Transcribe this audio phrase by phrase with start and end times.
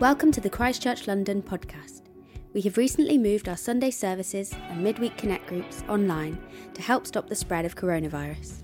[0.00, 2.00] Welcome to the Christchurch London podcast.
[2.54, 6.42] We have recently moved our Sunday services and midweek connect groups online
[6.72, 8.62] to help stop the spread of coronavirus.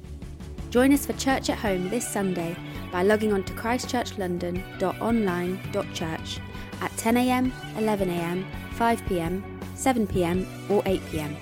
[0.71, 2.57] Join us for church at home this Sunday
[2.91, 6.41] by logging on to christchurchlondon.online.church
[6.80, 9.43] at 10am, 11am, 5pm,
[9.75, 11.37] 7pm, or 8pm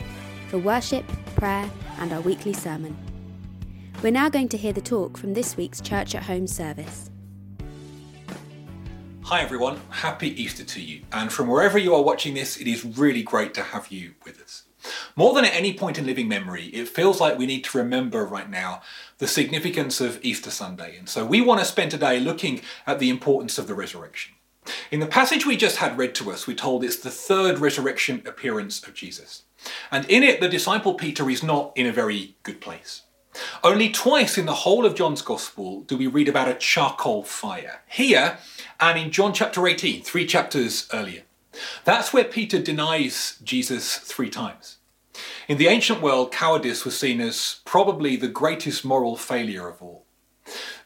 [0.49, 1.07] for worship,
[1.37, 1.71] prayer,
[2.01, 2.97] and our weekly sermon.
[4.03, 7.13] We're now going to hear the talk from this week's Church at Home service.
[9.29, 11.01] Hi everyone, happy Easter to you.
[11.11, 14.39] And from wherever you are watching this, it is really great to have you with
[14.39, 14.65] us.
[15.17, 18.27] More than at any point in living memory, it feels like we need to remember
[18.27, 18.83] right now
[19.17, 20.99] the significance of Easter Sunday.
[20.99, 24.35] And so we want to spend today looking at the importance of the resurrection.
[24.91, 28.23] In the passage we just had read to us, we're told it's the third resurrection
[28.27, 29.45] appearance of Jesus.
[29.91, 33.04] And in it, the disciple Peter is not in a very good place.
[33.63, 37.83] Only twice in the whole of John's Gospel do we read about a charcoal fire.
[37.89, 38.39] Here,
[38.81, 41.23] and in John chapter 18, three chapters earlier.
[41.85, 44.79] That's where Peter denies Jesus three times.
[45.49, 50.05] In the ancient world, cowardice was seen as probably the greatest moral failure of all.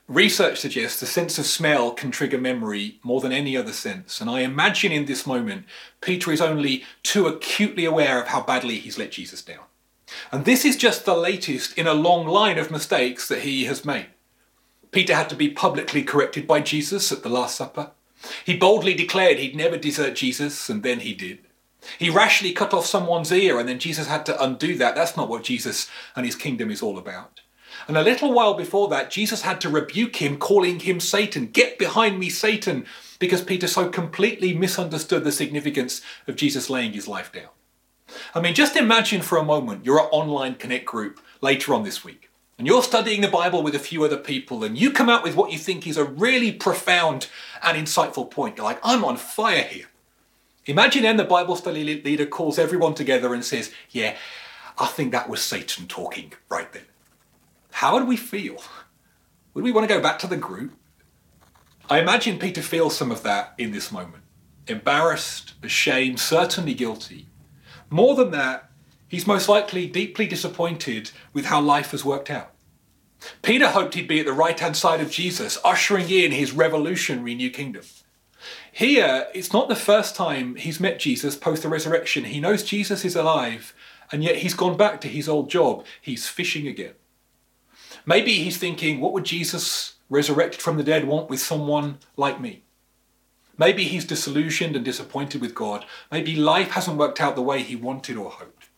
[0.07, 4.31] Research suggests the sense of smell can trigger memory more than any other sense, and
[4.31, 5.67] I imagine in this moment
[6.01, 9.65] Peter is only too acutely aware of how badly he's let Jesus down.
[10.33, 13.85] And this is just the latest in a long line of mistakes that he has
[13.85, 14.07] made.
[14.91, 17.91] Peter had to be publicly corrected by Jesus at the Last Supper.
[18.45, 21.41] He boldly declared he'd never desert Jesus, and then he did.
[21.99, 24.95] He rashly cut off someone's ear, and then Jesus had to undo that.
[24.95, 27.41] That's not what Jesus and his kingdom is all about.
[27.87, 31.47] And a little while before that, Jesus had to rebuke him, calling him Satan.
[31.47, 32.87] Get behind me, Satan,
[33.19, 37.49] because Peter so completely misunderstood the significance of Jesus laying his life down.
[38.35, 42.05] I mean, just imagine for a moment you're at online Connect group later on this
[42.05, 42.29] week
[42.59, 45.37] and you're studying the Bible with a few other people, and you come out with
[45.37, 47.29] what you think is a really profound
[47.63, 48.57] and insightful point.
[48.57, 49.87] You're like, I'm on fire here.
[50.67, 54.17] Imagine then the Bible study leader calls everyone together and says, Yeah,
[54.77, 56.83] I think that was Satan talking right then.
[57.71, 58.61] How would we feel?
[59.55, 60.73] Would we want to go back to the group?
[61.89, 64.25] I imagine Peter feels some of that in this moment.
[64.67, 67.29] Embarrassed, ashamed, certainly guilty.
[67.91, 68.69] More than that,
[69.09, 72.53] He's most likely deeply disappointed with how life has worked out.
[73.43, 77.35] Peter hoped he'd be at the right hand side of Jesus, ushering in his revolutionary
[77.35, 77.83] new kingdom.
[78.71, 82.25] Here, it's not the first time he's met Jesus post the resurrection.
[82.25, 83.75] He knows Jesus is alive,
[84.13, 85.85] and yet he's gone back to his old job.
[86.01, 86.95] He's fishing again.
[88.07, 92.63] Maybe he's thinking, what would Jesus resurrected from the dead want with someone like me?
[93.59, 95.85] Maybe he's disillusioned and disappointed with God.
[96.11, 98.69] Maybe life hasn't worked out the way he wanted or hoped.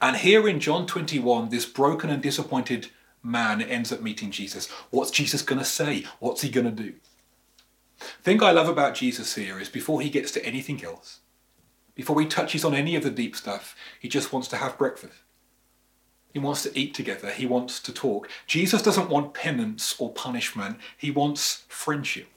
[0.00, 2.88] And here in John 21, this broken and disappointed
[3.22, 4.68] man ends up meeting Jesus.
[4.90, 6.04] What's Jesus going to say?
[6.20, 6.94] What's he going to do?
[8.22, 11.20] thing I love about Jesus here is before he gets to anything else,
[11.94, 15.14] before he touches on any of the deep stuff, he just wants to have breakfast.
[16.32, 17.30] He wants to eat together.
[17.30, 18.28] He wants to talk.
[18.46, 20.78] Jesus doesn't want penance or punishment.
[20.94, 22.28] He wants friendship.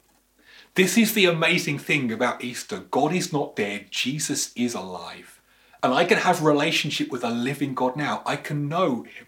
[0.80, 2.86] This is the amazing thing about Easter.
[2.90, 3.88] God is not dead.
[3.92, 5.42] Jesus is alive.
[5.84, 8.24] And I can have relationship with a living God now.
[8.26, 9.28] I can know him.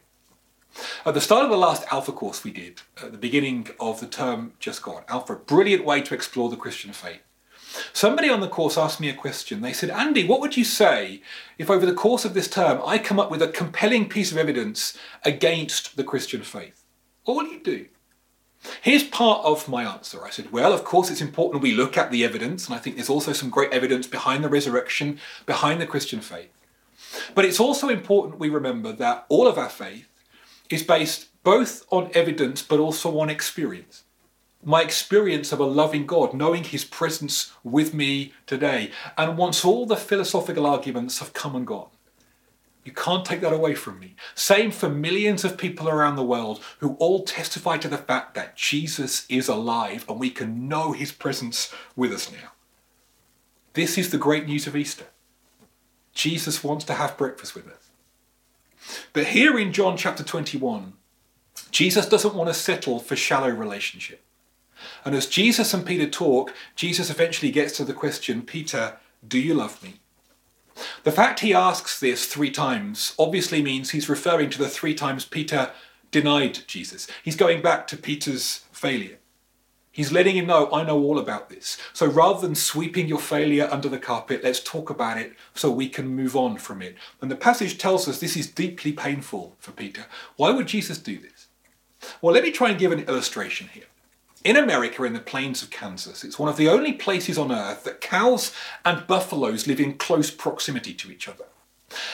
[1.05, 4.07] At the start of the last Alpha course we did, at the beginning of the
[4.07, 7.19] term just gone, Alpha, brilliant way to explore the Christian faith.
[7.91, 9.59] Somebody on the course asked me a question.
[9.59, 11.21] They said, Andy, what would you say
[11.57, 14.37] if over the course of this term I come up with a compelling piece of
[14.37, 16.85] evidence against the Christian faith?
[17.25, 17.87] What will you do?
[18.81, 20.23] Here's part of my answer.
[20.23, 22.95] I said, well, of course, it's important we look at the evidence, and I think
[22.95, 26.51] there's also some great evidence behind the resurrection, behind the Christian faith.
[27.33, 30.07] But it's also important we remember that all of our faith
[30.69, 34.03] is based both on evidence but also on experience.
[34.63, 38.91] My experience of a loving God, knowing His presence with me today.
[39.17, 41.89] And once all the philosophical arguments have come and gone,
[42.83, 44.15] you can't take that away from me.
[44.33, 48.55] Same for millions of people around the world who all testify to the fact that
[48.55, 52.51] Jesus is alive and we can know his presence with us now.
[53.73, 55.05] This is the great news of Easter.
[56.13, 57.89] Jesus wants to have breakfast with us.
[59.13, 60.93] But here in John chapter 21,
[61.69, 64.23] Jesus doesn't want to settle for shallow relationship.
[65.05, 69.53] And as Jesus and Peter talk, Jesus eventually gets to the question Peter, do you
[69.53, 69.99] love me?
[71.03, 75.25] The fact he asks this three times obviously means he's referring to the three times
[75.25, 75.71] Peter
[76.11, 77.07] denied Jesus.
[77.23, 79.17] He's going back to Peter's failure.
[79.93, 81.77] He's letting him know, I know all about this.
[81.91, 85.89] So rather than sweeping your failure under the carpet, let's talk about it so we
[85.89, 86.95] can move on from it.
[87.21, 90.05] And the passage tells us this is deeply painful for Peter.
[90.37, 91.47] Why would Jesus do this?
[92.21, 93.83] Well, let me try and give an illustration here.
[94.43, 97.83] In America, in the plains of Kansas, it's one of the only places on earth
[97.83, 98.51] that cows
[98.83, 101.45] and buffaloes live in close proximity to each other.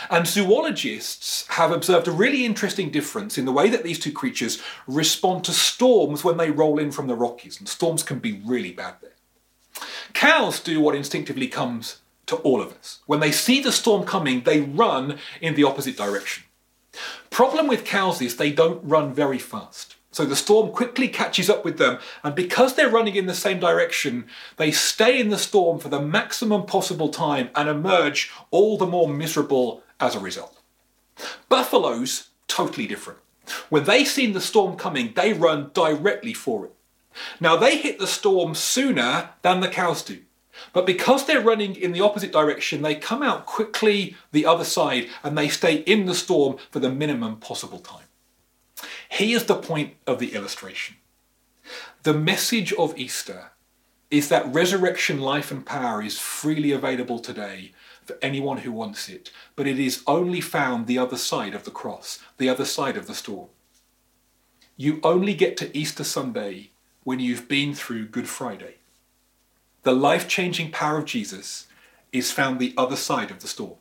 [0.09, 4.61] And zoologists have observed a really interesting difference in the way that these two creatures
[4.87, 8.71] respond to storms when they roll in from the Rockies, and storms can be really
[8.71, 9.11] bad there.
[10.13, 12.99] Cows do what instinctively comes to all of us.
[13.05, 16.43] When they see the storm coming, they run in the opposite direction.
[17.29, 19.96] Problem with cows is they don't run very fast.
[20.17, 23.59] So the storm quickly catches up with them, and because they're running in the same
[23.59, 24.25] direction,
[24.55, 29.07] they stay in the storm for the maximum possible time and emerge all the more
[29.07, 30.59] miserable as a result.
[31.49, 33.19] Buffaloes, totally different.
[33.69, 36.73] When they see the storm coming, they run directly for it.
[37.39, 40.21] Now they hit the storm sooner than the cows do.
[40.73, 45.09] But because they're running in the opposite direction, they come out quickly the other side
[45.21, 48.06] and they stay in the storm for the minimum possible time.
[49.09, 50.97] Here's the point of the illustration.
[52.03, 53.51] The message of Easter
[54.09, 57.73] is that resurrection life and power is freely available today
[58.05, 61.71] for anyone who wants it, but it is only found the other side of the
[61.71, 63.49] cross, the other side of the storm.
[64.77, 66.71] You only get to Easter Sunday
[67.03, 68.75] when you've been through Good Friday.
[69.83, 71.67] The life changing power of Jesus
[72.11, 73.77] is found the other side of the storm.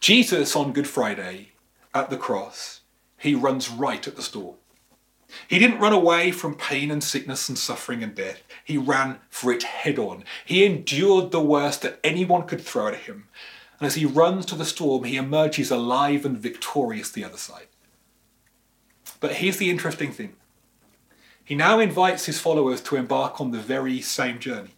[0.00, 1.52] Jesus on Good Friday
[1.94, 2.75] at the cross
[3.18, 4.56] he runs right at the storm.
[5.48, 8.42] He didn't run away from pain and sickness and suffering and death.
[8.64, 10.24] He ran for it head on.
[10.44, 13.28] He endured the worst that anyone could throw at him.
[13.78, 17.66] And as he runs to the storm, he emerges alive and victorious the other side.
[19.20, 20.36] But here's the interesting thing
[21.44, 24.74] he now invites his followers to embark on the very same journey.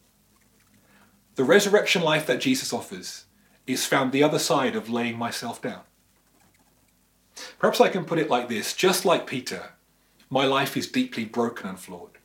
[1.37, 3.25] The resurrection life that Jesus offers
[3.67, 5.83] is found the other side of laying myself down.
[7.59, 9.71] Perhaps I can put it like this just like Peter,
[10.31, 12.19] my life is deeply broken and flawed.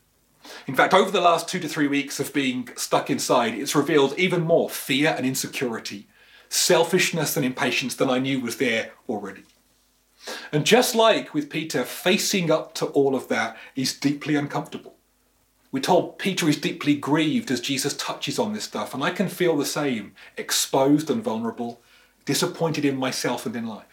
[0.68, 4.18] In fact, over the last two to three weeks of being stuck inside, it's revealed
[4.18, 6.08] even more fear and insecurity,
[6.50, 9.44] selfishness and impatience than I knew was there already.
[10.52, 14.96] And just like with Peter, facing up to all of that is deeply uncomfortable.
[15.72, 19.28] We're told Peter is deeply grieved as Jesus touches on this stuff, and I can
[19.28, 21.82] feel the same exposed and vulnerable,
[22.26, 23.93] disappointed in myself and in life.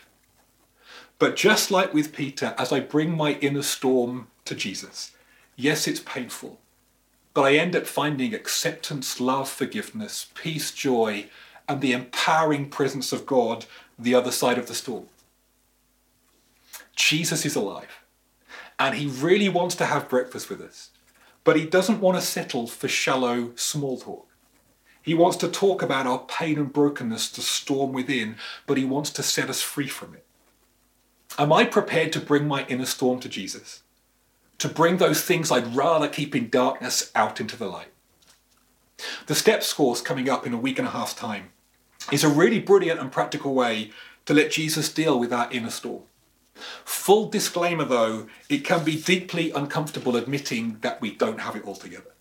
[1.21, 5.13] But just like with Peter, as I bring my inner storm to Jesus,
[5.55, 6.59] yes, it's painful,
[7.35, 11.27] but I end up finding acceptance, love, forgiveness, peace, joy,
[11.69, 13.67] and the empowering presence of God
[13.99, 15.09] the other side of the storm.
[16.97, 18.03] Jesus is alive,
[18.79, 20.89] and he really wants to have breakfast with us,
[21.45, 24.27] but he doesn't want to settle for shallow small talk.
[25.03, 28.37] He wants to talk about our pain and brokenness, the storm within,
[28.67, 30.25] but he wants to set us free from it.
[31.39, 33.83] Am I prepared to bring my inner storm to Jesus?
[34.59, 37.93] To bring those things I'd rather keep in darkness out into the light?
[39.27, 41.51] The steps course coming up in a week and a half's time
[42.13, 43.91] is a really brilliant and practical way
[44.27, 46.03] to let Jesus deal with our inner storm.
[46.85, 51.77] Full disclaimer though, it can be deeply uncomfortable admitting that we don't have it all
[51.77, 52.13] together.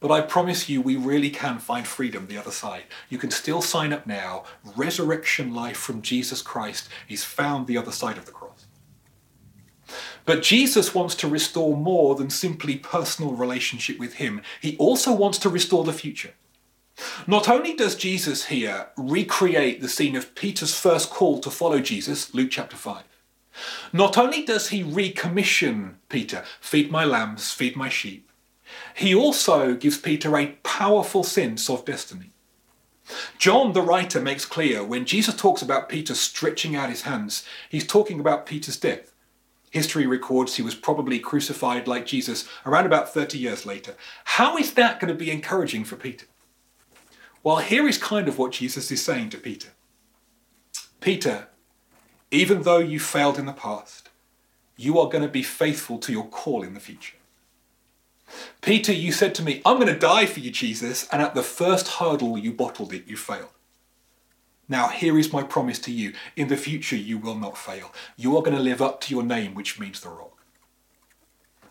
[0.00, 2.84] But I promise you, we really can find freedom the other side.
[3.10, 4.44] You can still sign up now.
[4.74, 8.66] Resurrection life from Jesus Christ is found the other side of the cross.
[10.24, 14.40] But Jesus wants to restore more than simply personal relationship with Him.
[14.60, 16.32] He also wants to restore the future.
[17.26, 22.34] Not only does Jesus here recreate the scene of Peter's first call to follow Jesus,
[22.34, 23.04] Luke chapter 5,
[23.92, 28.29] not only does he recommission Peter, feed my lambs, feed my sheep,
[28.94, 32.30] he also gives Peter a powerful sense of destiny.
[33.38, 37.86] John, the writer, makes clear when Jesus talks about Peter stretching out his hands, he's
[37.86, 39.12] talking about Peter's death.
[39.70, 43.94] History records he was probably crucified like Jesus around about 30 years later.
[44.24, 46.26] How is that going to be encouraging for Peter?
[47.42, 49.68] Well, here is kind of what Jesus is saying to Peter
[51.00, 51.48] Peter,
[52.30, 54.10] even though you failed in the past,
[54.76, 57.16] you are going to be faithful to your call in the future.
[58.60, 61.42] Peter, you said to me, I'm going to die for you, Jesus, and at the
[61.42, 63.50] first hurdle you bottled it, you failed.
[64.68, 66.12] Now, here is my promise to you.
[66.36, 67.92] In the future, you will not fail.
[68.16, 70.44] You are going to live up to your name, which means the rock.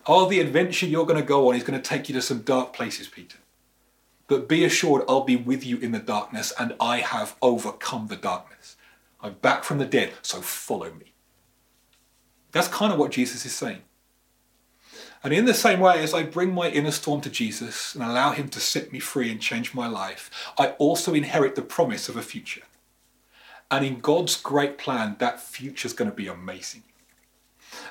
[0.06, 2.42] Oh, the adventure you're going to go on is going to take you to some
[2.42, 3.38] dark places, Peter.
[4.26, 8.16] But be assured, I'll be with you in the darkness, and I have overcome the
[8.16, 8.76] darkness.
[9.22, 11.12] I'm back from the dead, so follow me.
[12.52, 13.82] That's kind of what Jesus is saying.
[15.22, 18.32] And in the same way, as I bring my inner storm to Jesus and allow
[18.32, 22.16] Him to set me free and change my life, I also inherit the promise of
[22.16, 22.62] a future.
[23.70, 26.82] And in God's great plan, that future is going to be amazing.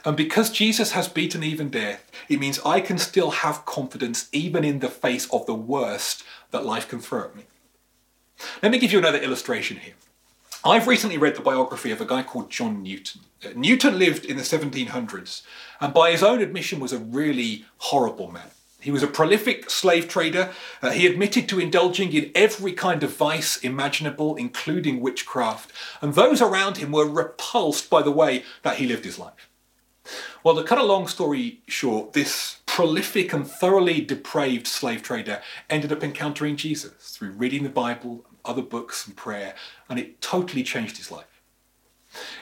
[0.04, 4.64] And because Jesus has beaten even death, it means I can still have confidence even
[4.64, 7.44] in the face of the worst that life can throw at me.
[8.62, 9.94] Let me give you another illustration here.
[10.64, 13.22] I've recently read the biography of a guy called John Newton.
[13.46, 15.44] Uh, Newton lived in the 1700s
[15.80, 18.52] and, by his own admission, was a really horrible man.
[18.82, 20.52] He was a prolific slave trader.
[20.82, 26.42] Uh, he admitted to indulging in every kind of vice imaginable, including witchcraft, and those
[26.42, 29.50] around him were repulsed by the way that he lived his life.
[30.44, 35.92] Well, to cut a long story short, this prolific and thoroughly depraved slave trader ended
[35.92, 39.56] up encountering Jesus through reading the Bible, other books, and prayer,
[39.90, 41.42] and it totally changed his life.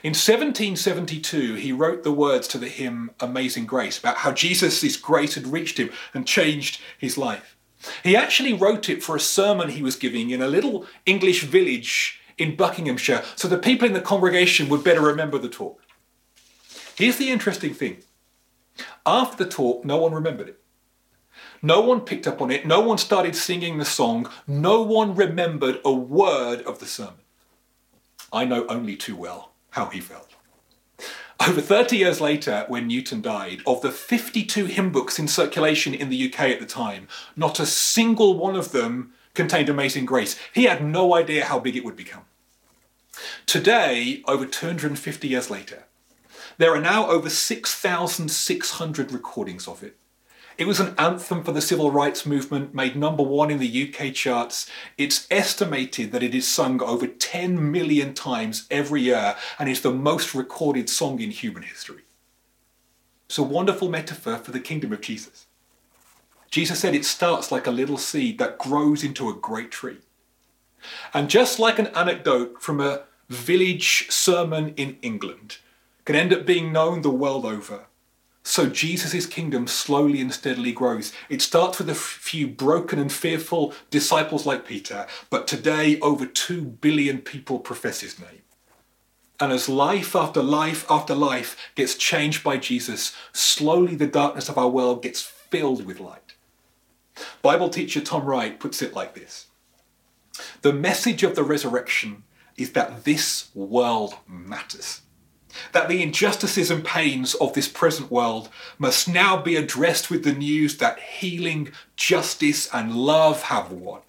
[0.01, 5.35] In 1772, he wrote the words to the hymn Amazing Grace about how Jesus' grace
[5.35, 7.57] had reached him and changed his life.
[8.03, 12.19] He actually wrote it for a sermon he was giving in a little English village
[12.37, 15.81] in Buckinghamshire so the people in the congregation would better remember the talk.
[16.95, 18.03] Here's the interesting thing
[19.05, 20.59] after the talk, no one remembered it.
[21.61, 22.65] No one picked up on it.
[22.65, 24.29] No one started singing the song.
[24.45, 27.21] No one remembered a word of the sermon.
[28.31, 30.27] I know only too well how he felt.
[31.39, 36.09] Over 30 years later, when Newton died, of the 52 hymn books in circulation in
[36.09, 40.37] the UK at the time, not a single one of them contained Amazing Grace.
[40.53, 42.25] He had no idea how big it would become.
[43.45, 45.83] Today, over 250 years later,
[46.57, 49.95] there are now over 6,600 recordings of it.
[50.57, 54.11] It was an anthem for the civil rights movement, made number one in the UK
[54.11, 54.67] charts.
[54.97, 59.91] It's estimated that it is sung over 10 million times every year and is the
[59.91, 62.01] most recorded song in human history.
[63.27, 65.45] It's a wonderful metaphor for the kingdom of Jesus.
[66.49, 69.97] Jesus said it starts like a little seed that grows into a great tree.
[71.13, 75.57] And just like an anecdote from a village sermon in England
[76.05, 77.85] can end up being known the world over,
[78.47, 81.11] so Jesus' kingdom slowly and steadily grows.
[81.27, 86.61] It starts with a few broken and fearful disciples like Peter, but today over 2
[86.61, 88.43] billion people profess his name.
[89.37, 94.57] And as life after life after life gets changed by Jesus, slowly the darkness of
[94.57, 96.35] our world gets filled with light.
[97.41, 99.47] Bible teacher Tom Wright puts it like this
[100.61, 102.23] The message of the resurrection
[102.55, 105.01] is that this world matters
[105.71, 110.33] that the injustices and pains of this present world must now be addressed with the
[110.33, 114.01] news that healing, justice, and love have won.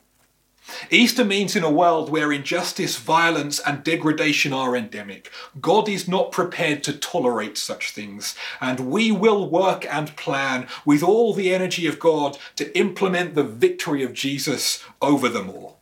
[0.90, 6.32] Easter means in a world where injustice, violence, and degradation are endemic, God is not
[6.32, 11.86] prepared to tolerate such things, and we will work and plan with all the energy
[11.86, 15.78] of God to implement the victory of Jesus over them all.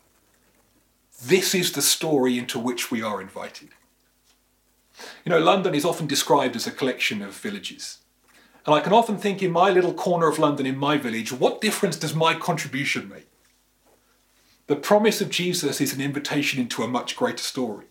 [1.23, 3.71] This is the story into which we are invited.
[5.25, 7.99] You know, London is often described as a collection of villages.
[8.65, 11.61] And I can often think in my little corner of London, in my village, what
[11.61, 13.29] difference does my contribution make?
[14.67, 17.87] The promise of Jesus is an invitation into a much greater story.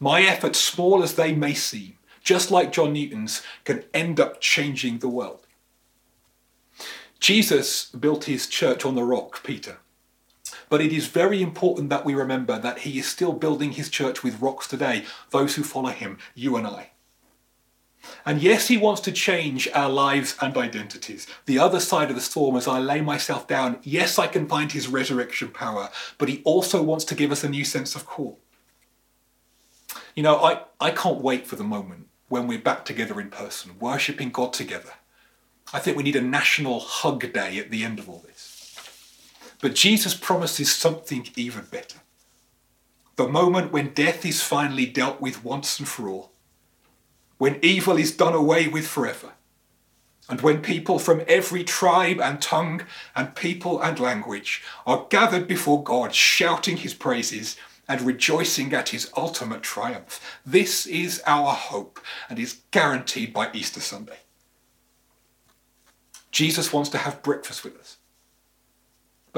[0.00, 4.98] My efforts, small as they may seem, just like John Newton's, can end up changing
[4.98, 5.46] the world.
[7.20, 9.78] Jesus built his church on the rock, Peter.
[10.68, 14.22] But it is very important that we remember that he is still building his church
[14.22, 16.90] with rocks today, those who follow him, you and I.
[18.24, 21.26] And yes, he wants to change our lives and identities.
[21.46, 24.70] The other side of the storm, as I lay myself down, yes, I can find
[24.70, 28.38] his resurrection power, but he also wants to give us a new sense of call.
[30.14, 33.78] You know, I, I can't wait for the moment when we're back together in person,
[33.78, 34.92] worshipping God together.
[35.72, 38.57] I think we need a national hug day at the end of all this.
[39.60, 41.98] But Jesus promises something even better.
[43.16, 46.32] The moment when death is finally dealt with once and for all,
[47.38, 49.32] when evil is done away with forever,
[50.28, 52.82] and when people from every tribe and tongue
[53.16, 57.56] and people and language are gathered before God shouting his praises
[57.88, 60.38] and rejoicing at his ultimate triumph.
[60.44, 61.98] This is our hope
[62.28, 64.18] and is guaranteed by Easter Sunday.
[66.30, 67.96] Jesus wants to have breakfast with us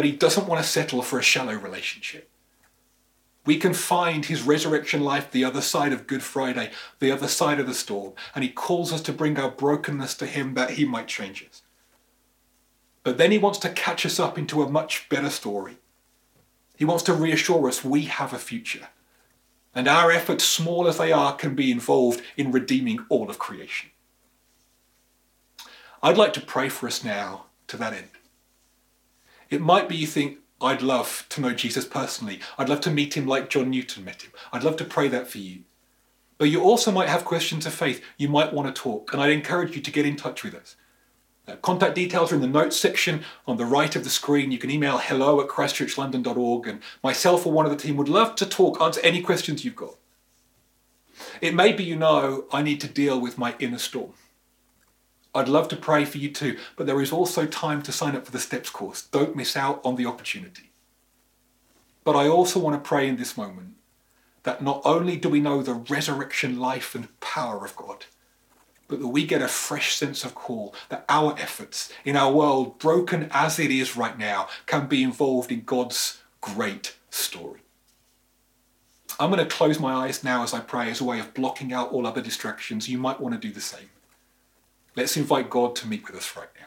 [0.01, 2.31] but he doesn't want to settle for a shallow relationship.
[3.45, 7.61] We can find his resurrection life the other side of Good Friday, the other side
[7.61, 10.87] of the storm, and he calls us to bring our brokenness to him that he
[10.87, 11.61] might change us.
[13.03, 15.77] But then he wants to catch us up into a much better story.
[16.79, 18.89] He wants to reassure us we have a future.
[19.75, 23.91] And our efforts, small as they are, can be involved in redeeming all of creation.
[26.03, 28.09] I'd like to pray for us now to that end.
[29.51, 32.41] It might be you think, I'd love to know Jesus personally.
[32.59, 34.33] I'd love to meet him like John Newton met him.
[34.53, 35.61] I'd love to pray that for you.
[36.39, 38.03] But you also might have questions of faith.
[38.17, 40.77] You might want to talk, and I'd encourage you to get in touch with us.
[41.63, 44.53] Contact details are in the notes section on the right of the screen.
[44.53, 48.37] You can email hello at christchurchlondon.org, and myself or one of the team would love
[48.37, 49.97] to talk, answer any questions you've got.
[51.41, 54.13] It may be you know I need to deal with my inner storm.
[55.35, 58.27] I'd love to pray for you too, but there is also time to sign up
[58.27, 59.03] for the Steps course.
[59.03, 60.71] Don't miss out on the opportunity.
[62.03, 63.75] But I also want to pray in this moment
[64.43, 68.07] that not only do we know the resurrection life and power of God,
[68.89, 72.79] but that we get a fresh sense of call that our efforts in our world,
[72.79, 77.61] broken as it is right now, can be involved in God's great story.
[79.21, 81.73] I'm going to close my eyes now as I pray as a way of blocking
[81.73, 82.89] out all other distractions.
[82.89, 83.90] You might want to do the same.
[84.97, 86.67] Let's invite God to meet with us right now.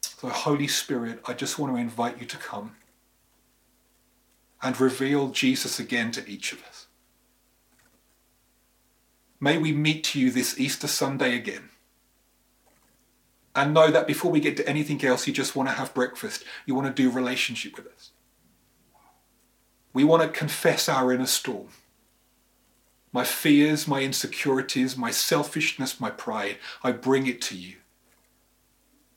[0.00, 2.74] So, Holy Spirit, I just want to invite you to come
[4.60, 6.88] and reveal Jesus again to each of us.
[9.40, 11.70] May we meet you this Easter Sunday again.
[13.54, 16.44] And know that before we get to anything else, you just want to have breakfast.
[16.66, 18.10] You want to do relationship with us.
[19.92, 21.68] We want to confess our inner storm.
[23.12, 27.76] My fears, my insecurities, my selfishness, my pride, I bring it to you.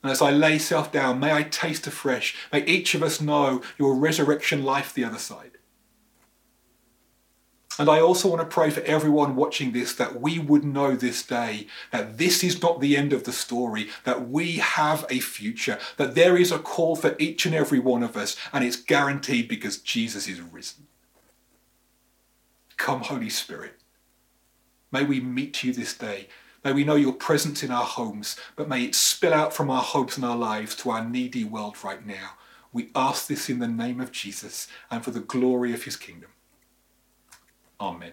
[0.02, 2.36] And as I lay self down, may I taste afresh.
[2.52, 5.58] May each of us know your resurrection life the other side.
[7.78, 11.22] And I also want to pray for everyone watching this that we would know this
[11.22, 15.78] day that this is not the end of the story, that we have a future,
[15.96, 19.48] that there is a call for each and every one of us, and it's guaranteed
[19.48, 20.86] because Jesus is risen.
[22.76, 23.74] Come, Holy Spirit.
[24.90, 26.28] May we meet you this day
[26.64, 29.82] May we know your presence in our homes, but may it spill out from our
[29.82, 32.34] homes and our lives to our needy world right now.
[32.72, 36.30] We ask this in the name of Jesus and for the glory of his kingdom.
[37.80, 38.12] Amen.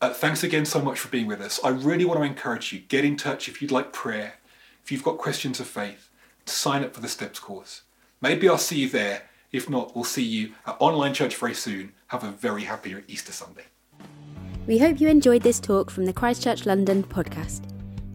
[0.00, 1.58] Uh, thanks again so much for being with us.
[1.64, 4.34] I really want to encourage you get in touch if you'd like prayer,
[4.82, 6.10] if you've got questions of faith,
[6.44, 7.82] to sign up for the Steps course.
[8.20, 9.22] Maybe I'll see you there.
[9.52, 11.92] If not, we'll see you at online church very soon.
[12.08, 13.64] Have a very happy Easter Sunday.
[14.66, 17.62] We hope you enjoyed this talk from the Christchurch London podcast.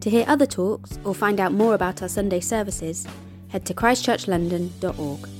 [0.02, 3.08] To hear other talks or find out more about our Sunday services,
[3.50, 5.38] head to christchurchlondon.org.